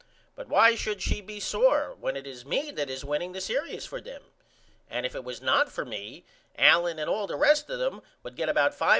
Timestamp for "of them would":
7.69-8.35